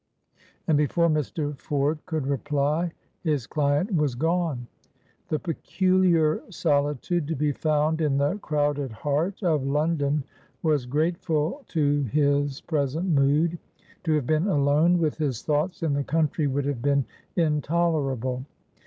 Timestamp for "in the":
8.01-8.39, 15.83-16.03